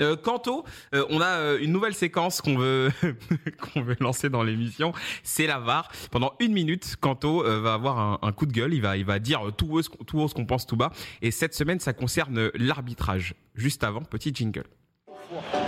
[0.00, 0.64] Euh, Kanto,
[0.94, 2.90] euh, on a euh, une nouvelle séquence qu'on veut
[3.74, 4.92] qu'on veut lancer dans l'émission.
[5.22, 5.90] C'est la VAR.
[6.10, 8.74] Pendant une minute, Kanto euh, va avoir un, un coup de gueule.
[8.74, 10.76] Il va il va dire tout haut ce qu'on- tout haut ce qu'on pense tout
[10.76, 10.90] bas.
[11.22, 13.34] Et cette semaine, ça concerne l'arbitrage.
[13.54, 14.64] Juste avant, petit jingle.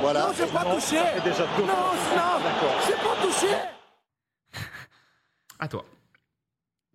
[0.01, 0.29] Voilà.
[0.29, 0.97] Non, j'ai pas touché.
[0.97, 2.41] Non, non,
[2.87, 3.55] j'ai pas touché.
[5.59, 5.85] À toi.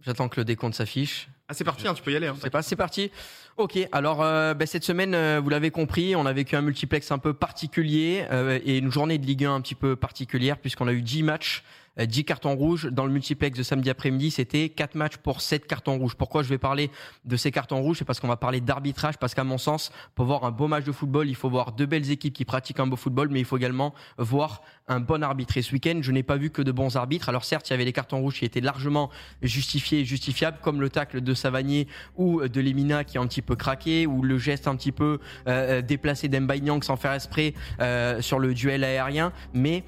[0.02, 1.28] J'attends que le décompte s'affiche.
[1.48, 1.88] Ah, c'est parti.
[1.88, 2.28] Hein, tu peux y aller.
[2.28, 2.36] Hein.
[2.42, 3.12] C'est pas, c'est parti.
[3.58, 7.12] Ok, alors euh, ben, cette semaine, euh, vous l'avez compris, on a vécu un multiplex
[7.12, 10.88] un peu particulier euh, et une journée de Ligue 1 un petit peu particulière puisqu'on
[10.88, 11.64] a eu 10 matchs,
[11.98, 12.90] 10 cartons rouges.
[12.92, 16.16] Dans le multiplex de samedi après-midi, c'était 4 matchs pour 7 cartons rouges.
[16.16, 16.92] Pourquoi je vais parler
[17.26, 18.00] de ces cartons rouges?
[18.00, 20.84] C'est parce qu'on va parler d'arbitrage, parce qu'à mon sens, pour voir un beau match
[20.84, 23.46] de football, il faut voir deux belles équipes qui pratiquent un beau football, mais il
[23.46, 25.58] faut également voir un bon arbitre.
[25.58, 27.30] Et ce week-end, je n'ai pas vu que de bons arbitres.
[27.30, 29.10] Alors certes, il y avait les cartons rouges qui étaient largement
[29.42, 33.42] justifiés et justifiables, comme le tacle de Savanier ou de Lemina qui a un petit
[33.42, 38.22] peu craqué, ou le geste un petit peu euh, déplacé d'Embaïnyang sans faire esprit euh,
[38.22, 39.32] sur le duel aérien.
[39.54, 39.84] Mais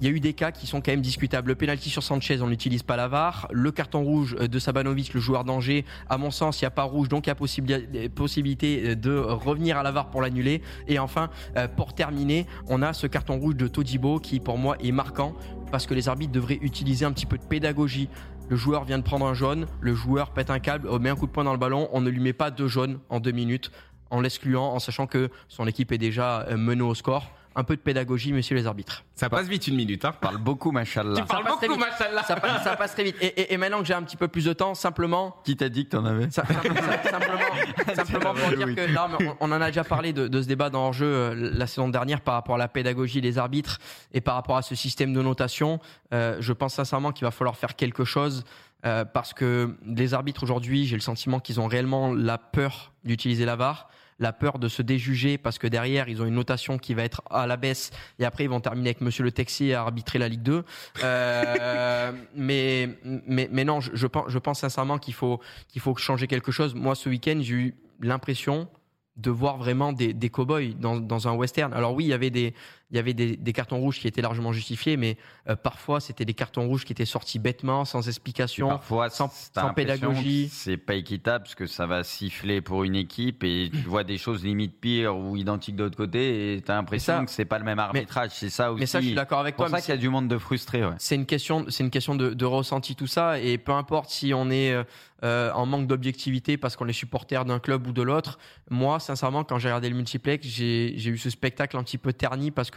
[0.00, 1.48] il y a eu des cas qui sont quand même discutables.
[1.48, 3.48] Le penalty sur Sanchez, on n'utilise pas la VAR.
[3.50, 6.82] Le carton rouge de Sabanovic, le joueur d'Angers, à mon sens, il n'y a pas
[6.82, 10.62] rouge, donc il y a possibili- possibilité de revenir à la VAR pour l'annuler.
[10.88, 14.76] Et enfin, euh, pour terminer, on a ce carton rouge de Todibo qui, pour moi,
[14.80, 15.34] est marquant
[15.70, 18.08] parce que les arbitres devraient utiliser un petit peu de pédagogie.
[18.48, 21.26] Le joueur vient de prendre un jaune, le joueur pète un câble, met un coup
[21.26, 23.72] de poing dans le ballon, on ne lui met pas deux jaunes en deux minutes
[24.10, 27.28] en l'excluant, en sachant que son équipe est déjà euh, menée au score.
[27.58, 29.02] Un peu de pédagogie, messieurs les arbitres.
[29.14, 30.04] Ça passe vite une minute.
[30.04, 30.12] Hein.
[30.20, 31.20] Parle beaucoup, machallah.
[31.20, 32.22] Tu parles beaucoup, machallah.
[32.22, 33.16] Ça, passe- ça passe très vite.
[33.22, 35.70] Et, et- et maintenant que j'ai un petit peu plus de temps, simplement, Qui t'a
[35.70, 36.74] dit que t'en avais ça- simplement,
[37.94, 40.46] simplement pour dire que non, mais on, on en a déjà parlé de, de ce
[40.46, 43.78] débat dans hors-jeu euh, la saison dernière par rapport à la pédagogie des arbitres
[44.12, 45.80] et par rapport à ce système de notation.
[46.12, 48.44] Euh, je pense sincèrement qu'il va falloir faire quelque chose
[48.84, 53.44] euh, parce que les arbitres aujourd'hui, j'ai le sentiment qu'ils ont réellement la peur d'utiliser
[53.46, 53.88] la VAR.
[54.18, 57.22] La peur de se déjuger parce que derrière ils ont une notation qui va être
[57.30, 60.28] à la baisse et après ils vont terminer avec Monsieur le Texier à arbitrer la
[60.28, 60.64] Ligue 2.
[61.02, 65.94] Euh, mais, mais mais non, je, je pense je pense sincèrement qu'il faut qu'il faut
[65.96, 66.74] changer quelque chose.
[66.74, 68.68] Moi, ce week-end, j'ai eu l'impression
[69.16, 71.72] de voir vraiment des, des cow-boys dans, dans un western.
[71.72, 72.54] Alors oui, il y avait des
[72.90, 75.16] il y avait des, des cartons rouges qui étaient largement justifiés, mais
[75.48, 78.68] euh, parfois c'était des cartons rouges qui étaient sortis bêtement, sans explication.
[78.68, 80.48] Parfois, sans- sans l'impression pédagogie.
[80.52, 84.18] C'est pas équitable parce que ça va siffler pour une équipe et tu vois des
[84.18, 87.58] choses limite pires ou identiques de l'autre côté et t'as l'impression ça- que c'est pas
[87.58, 88.30] le même arbitrage.
[88.34, 88.80] C'est ça aussi.
[88.80, 89.78] Mais ça, je suis d'accord avec C'est pour toi.
[89.78, 90.84] ça qu'il y a du monde de frustrés.
[90.84, 90.94] Ouais.
[90.98, 94.32] c'est une question, c'est une question de, de ressenti tout ça, et peu importe si
[94.32, 94.84] on est euh,
[95.24, 98.38] euh, en manque d'objectivité parce qu'on est supporter d'un club ou de l'autre.
[98.70, 102.50] Moi, sincèrement, quand j'ai regardé le multiplex, j'ai eu ce spectacle un petit peu terni
[102.50, 102.75] parce que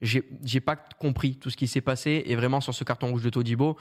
[0.00, 3.22] j'ai j'ai pas compris tout ce qui s'est passé, et vraiment sur ce carton rouge
[3.22, 3.76] de Todibo.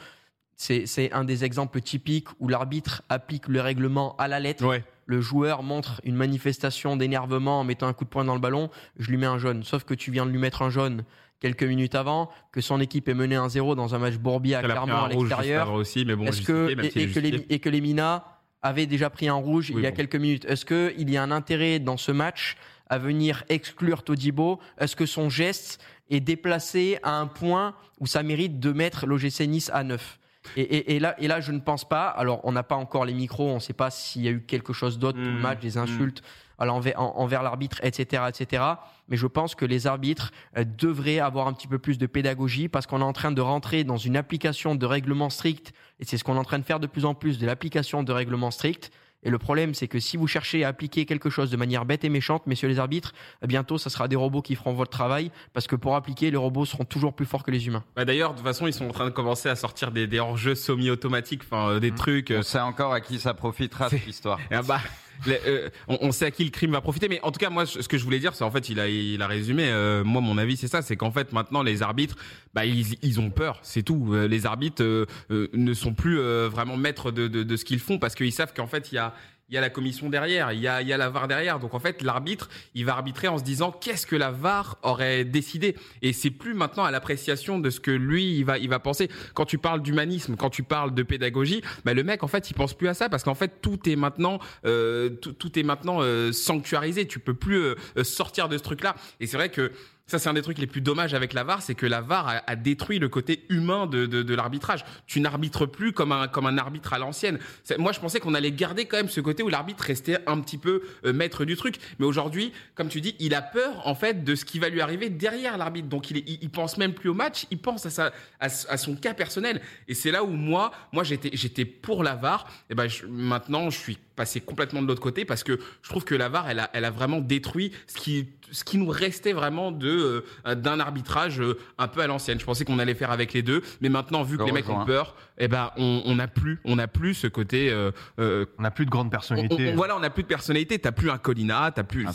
[0.56, 4.84] C'est un des exemples typiques où l'arbitre applique le règlement à la lettre Ouais.
[5.06, 8.72] le joueur montre une manifestation d'énervement en mettant un coup de poing dans le ballon,
[8.98, 9.64] je lui mets un jaune.
[9.64, 11.04] Sauf que tu viens de lui mettre un jaune
[11.40, 15.04] quelques minutes avant, que son équipe est menée 1-0 dans un match Bourbier à Clermont
[15.04, 15.72] à l'extérieur.
[15.72, 18.26] bon, Est-ce que même et, que les, et que les Mina
[18.64, 19.96] avaient déjà pris un rouge il y a bon.
[19.96, 20.46] quelques minutes?
[20.46, 22.58] Est-ce que il y a un intérêt dans ce match
[22.90, 28.24] à venir exclure Todibo Est-ce que son geste est déplacé à un point où ça
[28.24, 30.20] mérite de mettre l'OGC Nice à 9
[30.56, 32.08] et, et- et là, et là, je ne pense pas.
[32.08, 34.42] Alors, on n'a pas encore les micros, on ne sait pas s'il y a eu
[34.42, 36.22] quelque chose d'autre tout le match, des insultes
[36.58, 38.64] à l'envers- en- envers l'arbitre, etc., etc.
[39.10, 42.70] Mais je pense que les arbitres euh, devraient avoir un petit peu plus de pédagogie
[42.70, 46.18] parce qu'on est en train de rentrer dans une application de règlements stricts et c'est
[46.18, 48.50] ce qu'on est en train de faire de plus en plus de l'application de règlements
[48.52, 48.90] stricts.
[49.28, 52.06] Et le problème, c'est que si vous cherchez à appliquer quelque chose de manière bête
[52.06, 55.32] et méchante, messieurs les arbitres, euh, bientôt, ça sera des robots qui feront votre travail
[55.54, 57.84] parce que pour appliquer, les robots seront toujours plus forts que les humains.
[57.98, 60.20] Bah, D'ailleurs, de toute façon, ils sont en train de commencer à sortir des, des
[60.20, 62.32] hors-jeux semi-automatiques, enfin euh, des trucs.
[62.32, 64.40] euh, On sait encore à qui ça profitera cette histoire.
[64.50, 64.80] Ah bah,
[65.28, 67.66] euh, on, on sait à qui le crime va profiter, mais en tout cas, moi,
[67.66, 69.70] ce que je voulais dire, c'est en fait, il a, il a résumé.
[69.70, 72.16] euh, moi, mon avis, c'est ça, c'est qu'en fait, maintenant, les arbitres,
[72.54, 74.14] bah, ils, ils ont peur, c'est tout.
[74.14, 76.18] Euh, les arbitres euh, euh, ne sont plus
[76.48, 79.00] vraiment maîtres de, de, de ce qu'ils font parce qu'ils savent qu'en fait, il y
[79.00, 79.14] a
[79.50, 81.60] il y a la commission derrière, il y a, la VAR derrière.
[81.60, 85.24] Donc en fait, l'arbitre, il va arbitrer en se disant qu'est-ce que la VAR aurait
[85.24, 85.76] décidé?
[86.02, 89.10] Et c'est plus maintenant à l'appréciation de ce que lui, il va, il va penser.
[89.34, 92.56] Quand tu parles d'humanisme, quand tu parles de pédagogie, bah, le mec, en fait, il
[92.56, 96.34] pense plus à ça parce qu'en fait, tout est maintenant, euh, tout, est maintenant euh,
[96.34, 97.08] sanctuarisé.
[97.08, 98.96] Tu peux plus euh, sortir de ce truc-là.
[99.22, 99.72] Et c'est vrai que
[100.08, 102.42] ça, c'est un des trucs les plus dommages avec la VAR, c'est que la VAR
[102.48, 104.86] a, détruit le côté humain de, de, de l'arbitrage.
[105.06, 107.40] Tu n'arbitres plus comme un, comme un arbitre à l'ancienne.
[107.78, 110.58] Moi, je pensais qu'on allait garder quand même ce côté où l'arbitre restait un petit
[110.58, 111.76] peu euh, maître du truc.
[112.00, 114.80] Mais aujourd'hui, comme tu dis, il a peur, en fait, de ce qui va lui
[114.80, 115.90] arriver derrière l'arbitre.
[115.90, 118.06] Donc, il, est, il, pense même plus au match, il pense à, sa,
[118.40, 119.62] à, à son cas personnel.
[119.90, 122.50] Et c'est là où moi, moi, j'étais, j'étais pour la VAR.
[122.70, 126.04] Et ben, je- maintenant, je suis passer complètement de l'autre côté parce que je trouve
[126.04, 129.32] que la VAR, elle a, elle a vraiment détruit ce qui, ce qui nous restait
[129.32, 132.40] vraiment de euh, d'un arbitrage euh, un peu à l'ancienne.
[132.40, 134.84] Je pensais qu'on allait faire avec les deux, mais maintenant vu que les mecs ont
[134.84, 137.70] peur, eh ben on n'a plus, on n'a plus ce côté.
[137.72, 139.72] Euh, on n'a plus de grande personnalité.
[139.74, 140.80] voilà, on n'a plus de personnalité.
[140.80, 142.08] T'as plus un Colina, t'as plus.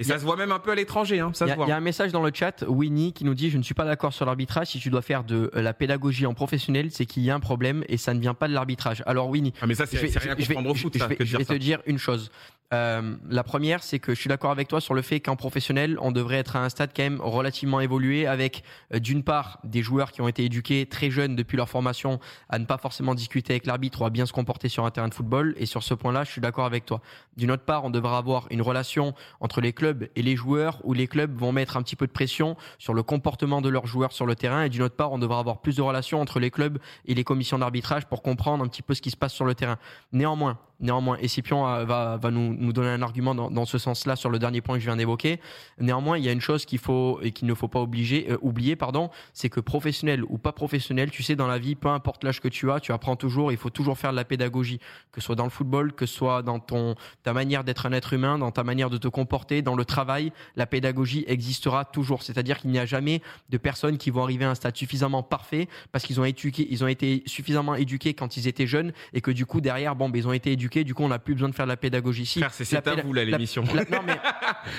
[0.00, 1.20] Et ça se voit même un peu à l'étranger.
[1.20, 3.62] Hein, il y, a un message dans le chat, Winnie, qui nous dit Je ne
[3.62, 4.68] suis pas d'accord sur l'arbitrage.
[4.68, 7.84] Si tu dois faire de la pédagogie en professionnel, c'est qu'il y a un problème
[7.88, 9.02] et ça ne vient pas de l'arbitrage.
[9.06, 9.52] Alors, Winnie.
[9.60, 10.96] Ah, mais ça, c'est rien comprendre au foot.
[10.96, 12.30] Je vais, je vais te dire une chose.
[12.72, 15.98] Euh, la première, c'est que je suis d'accord avec toi sur le fait qu'en professionnel,
[16.00, 18.62] on devrait être à un stade quand même relativement évolué, avec
[18.94, 22.60] euh, d'une part des joueurs qui ont été éduqués très jeunes depuis leur formation à
[22.60, 25.14] ne pas forcément discuter avec l'arbitre ou à bien se comporter sur un terrain de
[25.14, 25.54] football.
[25.56, 27.00] Et sur ce point-là, je suis d'accord avec toi.
[27.36, 30.92] D'une autre part, on devrait avoir une relation entre les clubs et les joueurs, où
[30.92, 34.12] les clubs vont mettre un petit peu de pression sur le comportement de leurs joueurs
[34.12, 34.64] sur le terrain.
[34.64, 37.24] Et d'une autre part, on devrait avoir plus de relations entre les clubs et les
[37.24, 39.78] commissions d'arbitrage pour comprendre un petit peu ce qui se passe sur le terrain.
[40.12, 44.30] Néanmoins, Néanmoins, et Scipion euh, va, va nous, donner un argument dans, ce sens-là sur
[44.30, 45.40] le dernier point que je viens d'évoquer.
[45.78, 48.76] Néanmoins, il y a une chose qu'il faut et qu'il ne faut pas euh, oublier,
[48.76, 52.40] pardon, c'est que professionnel ou pas professionnel, tu sais, dans la vie, peu importe l'âge
[52.40, 53.52] que tu as, tu apprends toujours.
[53.52, 54.78] Il faut toujours faire de la pédagogie,
[55.12, 57.92] que ce soit dans le football, que ce soit dans ton ta manière d'être un
[57.92, 60.32] être humain, dans ta manière de te comporter, dans le travail.
[60.56, 62.22] La pédagogie existera toujours.
[62.22, 65.68] C'est-à-dire qu'il n'y a jamais de personnes qui vont arriver à un stade suffisamment parfait
[65.92, 69.46] parce qu'ils ont ils ont été suffisamment éduqués quand ils étaient jeunes et que du
[69.46, 71.54] coup derrière, bon, ben, ils ont été éduqués du coup, on n'a plus besoin de
[71.54, 72.42] faire de la pédagogie ici.
[72.50, 73.64] c'est à vous, là, l'émission.
[73.90, 74.20] Non, mais,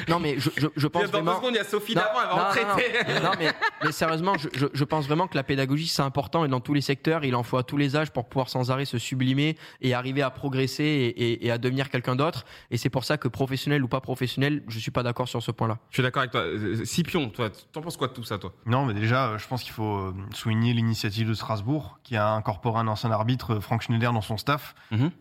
[0.07, 1.39] non, mais je, je, je pense vraiment.
[1.39, 3.21] Dans il y a Sophie d'avant, elle va en traiter.
[3.21, 3.51] Non, mais,
[3.83, 6.81] mais, sérieusement, je, je, pense vraiment que la pédagogie, c'est important et dans tous les
[6.81, 9.93] secteurs, il en faut à tous les âges pour pouvoir sans arrêt se sublimer et
[9.93, 12.45] arriver à progresser et, et, à devenir quelqu'un d'autre.
[12.69, 15.51] Et c'est pour ça que professionnel ou pas professionnel, je suis pas d'accord sur ce
[15.51, 15.77] point-là.
[15.89, 16.41] Je suis d'accord avec toi.
[16.41, 18.53] Euh, Scipion, toi, t'en penses quoi de tout ça, toi?
[18.65, 22.79] Non, mais déjà, je pense qu'il faut euh, souligner l'initiative de Strasbourg qui a incorporé
[22.79, 24.75] un ancien arbitre, Franck Schneider, dans son staff.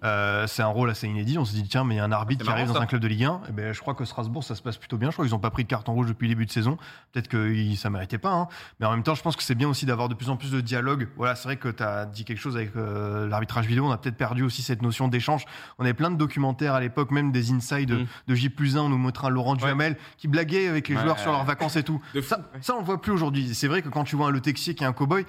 [0.05, 1.39] Euh, c'est un rôle assez inédit.
[1.39, 3.01] On se dit, tiens, mais il y a un arbitre qui arrive dans un club
[3.01, 3.33] de Ligue 1.
[3.33, 5.09] Et eh ben, je crois que Strasbourg, ça se passe plutôt bien.
[5.09, 6.77] Je crois qu'ils n'ont pas pris de carton rouge depuis le début de saison.
[7.13, 8.33] Peut-être que ça méritait pas.
[8.33, 8.49] Hein.
[8.79, 10.51] Mais en même temps, je pense que c'est bien aussi d'avoir de plus en plus
[10.51, 11.09] de dialogue.
[11.17, 13.87] Voilà, c'est vrai que tu as dit quelque chose avec euh, l'arbitrage vidéo.
[13.87, 15.47] On a peut-être perdu aussi cette notion d'échange.
[15.79, 18.07] On avait plein de documentaires à l'époque, même des insides mm.
[18.29, 18.83] de J plus 1.
[18.83, 21.85] On nous montrait un Laurent Duhamel qui blaguait avec les joueurs sur leurs vacances et
[21.85, 22.03] tout.
[22.23, 23.55] Ça, ça, on le voit plus aujourd'hui.
[23.55, 25.25] C'est vrai que quand tu vois un Le Texier qui est un cowboy,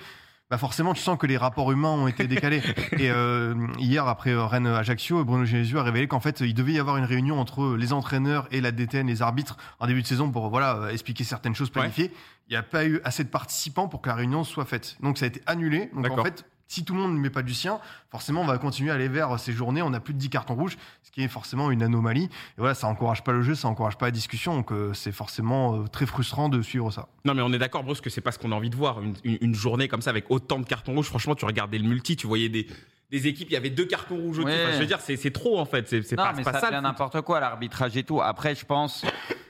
[0.51, 2.61] bah forcément, tu sens que les rapports humains ont été décalés.
[2.99, 6.73] et euh, hier, après euh, Rennes Ajaccio, Bruno Genesio a révélé qu'en fait, il devait
[6.73, 10.07] y avoir une réunion entre les entraîneurs et la DTN, les arbitres, en début de
[10.07, 12.11] saison pour voilà expliquer certaines choses planifiées.
[12.49, 14.97] Il n'y a pas eu assez de participants pour que la réunion soit faite.
[14.99, 15.89] Donc ça a été annulé.
[15.95, 18.57] Donc en fait, si tout le monde ne met pas du sien, forcément, on va
[18.57, 19.81] continuer à aller vers ces journées.
[19.81, 22.23] On n'a plus de 10 cartons rouges, ce qui est forcément une anomalie.
[22.23, 22.29] Et
[22.59, 24.55] voilà, ça encourage pas le jeu, ça encourage pas la discussion.
[24.55, 27.09] Donc, euh, c'est forcément euh, très frustrant de suivre ça.
[27.25, 29.01] Non, mais on est d'accord, Bruce, que c'est pas ce qu'on a envie de voir.
[29.25, 31.07] Une, journée comme ça avec autant de cartons rouges.
[31.07, 32.67] Franchement, tu regardais le multi, tu voyais des,
[33.09, 34.37] des équipes, il y avait deux cartons rouges.
[34.37, 35.89] je veux dire, c'est trop en fait.
[35.89, 36.79] C'est pas, mais pas ça.
[36.79, 38.21] n'importe quoi, l'arbitrage et tout.
[38.21, 39.03] Après, je pense.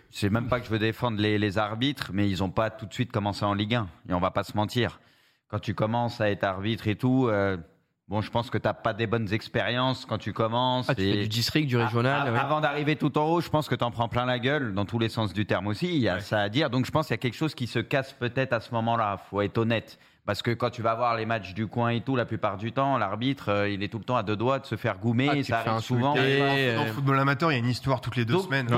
[0.09, 2.87] C'est même pas que je veux défendre les, les arbitres, mais ils ont pas tout
[2.87, 3.87] de suite commencé en Ligue 1.
[4.09, 4.99] Et on va pas se mentir.
[5.51, 7.57] Quand tu commences à être arbitre et tout, euh,
[8.11, 10.89] Bon, je pense que tu n'as pas des bonnes expériences quand tu commences.
[10.89, 12.35] Ah, tu fais du district, du régional.
[12.35, 14.83] Avant d'arriver tout en haut, je pense que tu en prends plein la gueule, dans
[14.83, 15.87] tous les sens du terme aussi.
[15.95, 16.69] Il y a ça à dire.
[16.69, 19.17] Donc, je pense qu'il y a quelque chose qui se casse peut-être à ce moment-là.
[19.29, 19.97] faut être honnête.
[20.25, 22.71] Parce que quand tu vas voir les matchs du coin et tout, la plupart du
[22.71, 25.29] temps, l'arbitre, euh, il est tout le temps à deux doigts de se faire goumer.
[25.31, 26.13] Ah, ça arrive souvent.
[26.13, 28.69] Dans le football amateur, il y a une histoire toutes les deux semaines.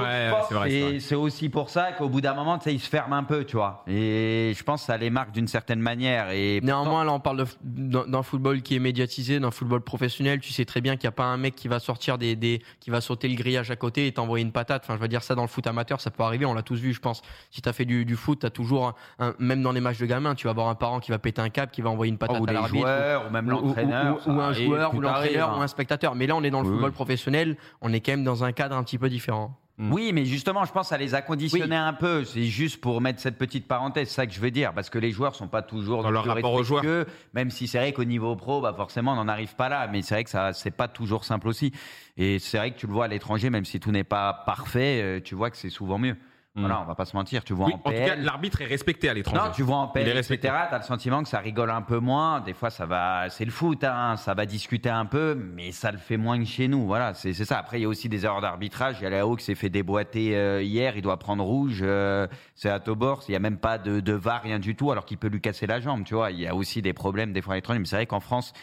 [0.68, 3.24] et c'est aussi pour ça qu'au bout d'un moment, tu sais, il se ferme un
[3.24, 3.84] peu, tu vois.
[3.88, 6.30] Et je pense que ça les marque d'une certaine manière.
[6.32, 10.40] Et Néanmoins, là, on parle d'un football qui est médiatisé, d'un football professionnel.
[10.40, 12.62] Tu sais très bien qu'il n'y a pas un mec qui va sortir des, des,
[12.80, 14.84] qui va sauter le grillage à côté et t'envoyer une patate.
[14.86, 16.46] Enfin, je veux dire ça dans le foot amateur, ça peut arriver.
[16.46, 17.22] On l'a tous vu, je pense.
[17.52, 20.00] Si tu as fait du, du foot, tu as toujours, un, même dans les matchs
[20.00, 22.12] de gamins, tu vas avoir un parent qui va péter un câble, qui va envoyer
[22.12, 23.26] une patate ou à l'arbitre.
[23.28, 24.20] Ou, même l'entraîneur.
[24.28, 26.16] Ou, un joueur, ou l'entraîneur, ou un spectateur.
[26.16, 28.76] Mais là, on est dans le football professionnel, on est quand même dans un cadre
[28.76, 29.58] un petit peu différent.
[29.78, 29.92] Mm.
[29.92, 32.24] Oui, mais justement, je pense que ça les a conditionnés un peu.
[32.26, 35.00] C'est juste pour mettre cette petite parenthèse, c'est ça que je veux dire, parce que
[35.00, 37.06] les joueurs sont pas toujours dans leur rapport aux joueurs.
[37.34, 39.88] Même si c'est vrai qu'au niveau pro, bah forcément, on n'en arrive pas là.
[39.88, 41.72] Mais c'est vrai que ça, c'est pas toujours simple aussi.
[42.18, 45.02] Et c'est vrai que tu le vois à l'étranger, même si tout n'est pas parfait,
[45.02, 46.16] euh, tu vois que c'est souvent mieux.
[46.56, 46.82] Voilà, mm.
[46.84, 47.44] on va pas se mentir.
[47.44, 49.42] Tu vois en, PL, tout cas, l'arbitre est respecté à l'étranger.
[49.44, 50.38] Non, tu vois en PL, etc.
[50.70, 52.42] T'as le sentiment que ça rigole un peu moins.
[52.42, 55.92] Des fois, ça va, c'est le foot, hein, ça va discuter un peu, mais ça
[55.92, 56.86] le fait moins que chez nous.
[56.86, 57.58] Voilà, c'est ça.
[57.58, 58.98] Après, il y a aussi des erreurs d'arbitrage.
[59.00, 60.96] Il y a Léo qui s'est fait déboîter euh, hier.
[60.96, 61.80] Il doit prendre rouge.
[61.82, 63.24] Euh, c'est à Tobor.
[63.28, 65.42] Il y a même pas de, de var, rien du tout, alors qu'il peut lui
[65.42, 66.04] casser la jambe.
[66.04, 67.80] Tu vois, il y a aussi des problèmes des fois à l'étranger.
[67.80, 68.54] Mais c'est vrai qu'en France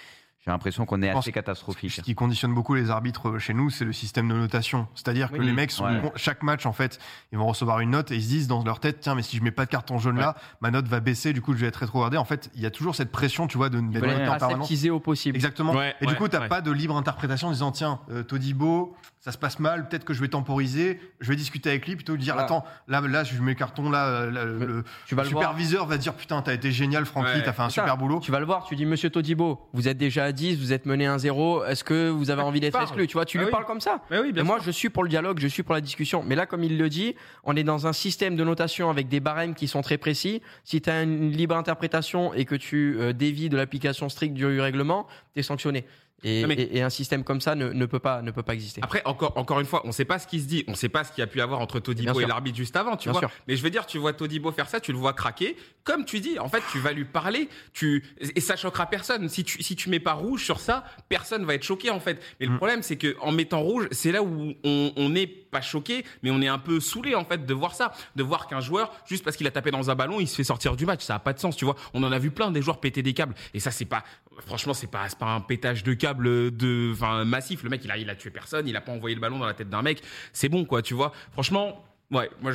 [0.45, 1.91] j'ai l'impression qu'on est assez catastrophique.
[1.93, 4.89] Ce qui conditionne beaucoup les arbitres chez nous, c'est le système de notation.
[4.95, 6.99] C'est-à-dire que les mecs, sont, chaque match, en fait,
[7.31, 9.37] ils vont recevoir une note et ils se disent dans leur tête, tiens, mais si
[9.37, 11.67] je mets pas de carton jaune là, ma note va baisser, du coup, je vais
[11.67, 12.17] être rétrogradé.
[12.17, 14.85] En fait, il y a toujours cette pression, tu vois, de d'être en permanence.
[14.91, 15.37] au possible.
[15.37, 15.75] Exactement.
[15.83, 19.33] et du coup, tu n'as pas de libre interprétation en disant, tiens, euh, Todibo, ça
[19.33, 22.19] se passe mal, peut-être que je vais temporiser, je vais discuter avec lui plutôt que
[22.19, 25.85] de dire attends, là, là, je mets le carton, là, le, tu vas le superviseur
[25.85, 28.21] va dire putain, t'as été génial, Francky, t'as fait un super boulot.
[28.21, 30.87] Tu vas le voir, tu dis monsieur Todibo, vous êtes déjà à 10, vous êtes
[30.87, 33.81] mené 1-0, est-ce que vous avez envie d'être exclu Tu vois, tu lui parles comme
[33.81, 34.01] ça.
[34.11, 36.23] oui, moi, je suis pour le dialogue, je suis pour la discussion.
[36.27, 39.21] Mais là, comme il le dit, on est dans un système de notation avec des
[39.21, 40.41] barèmes qui sont très précis.
[40.65, 45.07] Si tu as une libre interprétation et que tu euh, de l'application stricte du règlement,
[45.35, 45.85] tu es sanctionné.
[46.25, 48.81] Et, un système comme ça ne, peut pas, ne peut pas exister.
[48.83, 50.77] Après, encore, encore une fois, on ne sait pas ce qui se dit, on ne
[50.77, 53.09] sait pas ce qu'il y a pu avoir entre Todibo et l'arbitre juste avant, tu
[53.11, 53.21] vois.
[53.49, 55.57] Mais je veux dire, tu vois Todibo faire ça, tu le vois craquer.
[55.85, 59.29] Comme tu dis, en fait, tu vas lui parler, tu et ça choquera personne.
[59.29, 62.21] Si tu si tu mets pas rouge sur ça, personne va être choqué en fait.
[62.39, 62.57] Mais le mm.
[62.57, 66.41] problème, c'est que en mettant rouge, c'est là où on n'est pas choqué, mais on
[66.41, 69.37] est un peu saoulé en fait de voir ça, de voir qu'un joueur juste parce
[69.37, 71.03] qu'il a tapé dans un ballon, il se fait sortir du match.
[71.03, 71.77] Ça a pas de sens, tu vois.
[71.95, 74.05] On en a vu plein des joueurs péter des câbles et ça c'est pas,
[74.47, 77.63] franchement, c'est pas pas un pétage de câble de enfin massif.
[77.63, 79.47] Le mec, il a, il a tué personne, il a pas envoyé le ballon dans
[79.47, 80.03] la tête d'un mec.
[80.33, 81.13] C'est bon, quoi, tu vois.
[81.33, 82.50] Franchement, Ouais, moi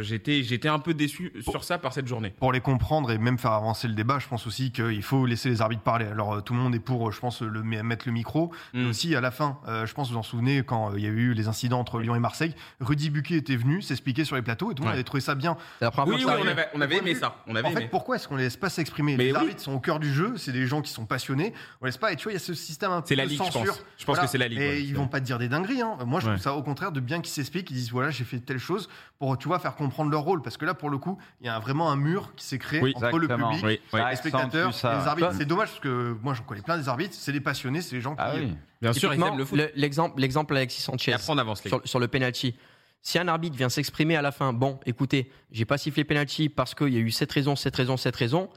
[0.00, 2.30] j'étais j'étais un peu déçu sur ça par cette journée.
[2.30, 5.50] Pour les comprendre et même faire avancer le débat, je pense aussi qu'il faut laisser
[5.50, 6.06] les arbitres parler.
[6.06, 8.88] Alors euh, tout le monde est pour, je pense, le mettre le micro, mais mm.
[8.88, 11.06] aussi à la fin, euh, je pense vous vous en souvenez quand euh, il y
[11.06, 14.42] a eu les incidents entre Lyon et Marseille, Rudy Buquet était venu s'expliquer sur les
[14.42, 15.58] plateaux et tout le monde avait trouvé ça bien.
[15.82, 17.36] oui, on avait, on avait aimé ça.
[17.46, 19.18] On avait en fait, pourquoi est-ce qu'on les laisse pas s'exprimer?
[19.18, 21.52] Les arbitres sont au cœur du jeu, c'est des gens qui sont passionnés.
[21.82, 22.12] On laisse pas.
[22.12, 23.60] Et tu vois, il y a ce système un peu la ligue, censure.
[23.60, 24.58] Je pense, je pense que c'est la ligue.
[24.58, 25.82] Et ils vont pas te dire des dingueries.
[25.82, 25.98] Hein.
[26.06, 28.38] Moi, je trouve ça au contraire de bien qu'ils s'expliquent, qu'ils disent voilà, j'ai fait
[28.38, 28.69] telle chose
[29.18, 30.42] pour tu faire comprendre leur rôle.
[30.42, 32.80] Parce que là, pour le coup, il y a vraiment un mur qui s'est créé
[32.94, 35.32] entre le public, les spectateurs et les arbitres.
[35.36, 37.14] C'est dommage parce que moi, j'en connais plein des arbitres.
[37.14, 38.56] C'est des passionnés, c'est des gens ah qui.
[38.80, 39.60] Bien sûr, ils aiment le foot.
[39.74, 41.16] L'exemple, l'exemple Alexis Sanchez.
[41.18, 42.54] sur, sur, le penalty.
[43.02, 46.74] Si un arbitre vient s'exprimer à la fin, bon, écoutez, j'ai pas sifflé penalty parce
[46.74, 48.50] qu'il y a eu cette raison, cette raison, cette raison.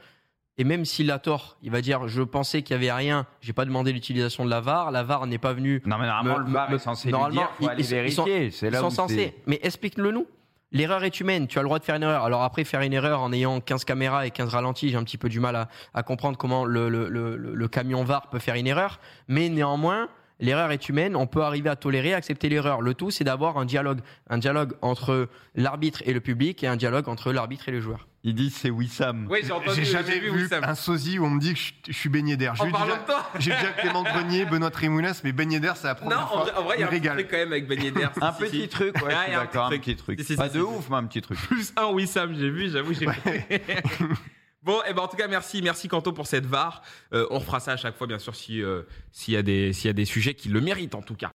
[0.56, 3.52] Et même s'il a tort, il va dire je pensais qu'il y avait rien, j'ai
[3.52, 5.82] pas demandé l'utilisation de la VAR, la VAR n'est pas venue.
[5.84, 8.46] Non mais normalement le VAR est censé normalement, dire, faut vérifier.
[8.46, 9.34] Ils sont, censés.
[9.46, 10.26] Mais explique-le nous.
[10.70, 12.24] L'erreur est humaine, tu as le droit de faire une erreur.
[12.24, 15.18] Alors après, faire une erreur en ayant 15 caméras et 15 ralentis, j'ai un petit
[15.18, 18.98] peu du mal à, comprendre comment le, le, camion VAR peut faire une erreur.
[19.28, 20.08] Mais néanmoins,
[20.40, 22.80] l'erreur est humaine, on peut arriver à tolérer, accepter l'erreur.
[22.80, 24.00] Le tout, c'est d'avoir un dialogue.
[24.28, 28.08] Un dialogue entre l'arbitre et le public et un dialogue entre l'arbitre et le joueur.
[28.26, 29.26] Il dit c'est Wissam.
[29.30, 29.40] Oui,
[29.74, 32.54] j'ai jamais vu, un sosie où on me dit que je, suis baigné d'air.
[33.38, 36.46] J'ai déjà, Clément Grenier, Benoît Trémoulas, mais baigné d'air, c'est la première non, fois.
[36.46, 38.12] Non, en vrai, il y a un petit truc quand même avec baigné d'air.
[38.22, 40.36] un petit truc, ouais, d'accord, un petit truc.
[40.36, 41.38] Pas de ouf, mais un petit truc.
[41.48, 43.06] Plus un Wissam, j'ai vu, j'avoue, j'ai
[44.62, 46.80] Bon, et eh ben en tout cas, merci, merci Kanto pour cette VAR.
[47.12, 49.74] Euh, on refera ça à chaque fois, bien sûr, si euh, s'il y a des
[49.74, 51.32] s'il y a des sujets qui le méritent en tout cas.